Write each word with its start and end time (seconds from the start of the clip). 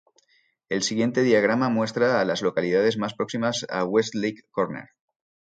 El 0.67 0.81
siguiente 0.81 1.21
diagrama 1.21 1.69
muestra 1.69 2.19
a 2.19 2.25
las 2.25 2.41
localidades 2.41 2.97
más 2.97 3.13
próximas 3.13 3.67
a 3.69 3.85
Westlake 3.85 4.47
Corner. 4.49 4.89